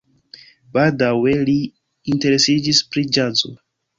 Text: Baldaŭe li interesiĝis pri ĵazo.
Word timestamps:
Baldaŭe 0.77 1.33
li 1.49 1.55
interesiĝis 2.13 2.83
pri 2.95 3.07
ĵazo. 3.19 3.55